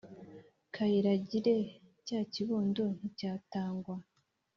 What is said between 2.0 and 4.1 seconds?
cya kibondo nticyatangwa!